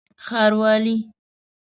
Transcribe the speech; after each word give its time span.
ښاروالي 0.25 0.95